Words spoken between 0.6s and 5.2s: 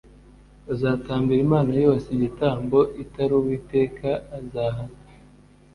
Uzatambira imana yose igitambo itari Uwiteka, azahanwa